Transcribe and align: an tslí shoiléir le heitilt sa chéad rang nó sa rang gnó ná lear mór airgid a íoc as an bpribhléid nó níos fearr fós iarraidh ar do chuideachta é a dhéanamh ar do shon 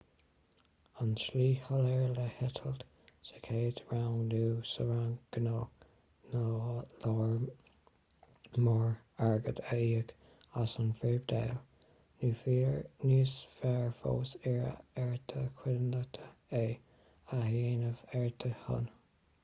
an 1.03 1.09
tslí 1.23 1.43
shoiléir 1.65 2.13
le 2.19 2.23
heitilt 2.37 2.85
sa 3.27 3.41
chéad 3.47 3.81
rang 3.91 4.15
nó 4.31 4.39
sa 4.69 4.85
rang 4.91 5.11
gnó 5.37 5.59
ná 6.31 6.41
lear 7.03 8.63
mór 8.69 8.95
airgid 9.27 9.61
a 9.77 9.79
íoc 9.83 10.15
as 10.63 10.75
an 10.85 10.89
bpribhléid 11.03 11.55
nó 12.25 12.33
níos 13.11 13.37
fearr 13.59 13.95
fós 14.01 14.33
iarraidh 14.55 15.05
ar 15.05 15.15
do 15.35 15.45
chuideachta 15.61 16.33
é 16.65 16.67
a 17.39 17.45
dhéanamh 17.47 18.05
ar 18.23 18.29
do 18.45 18.55
shon 18.65 18.93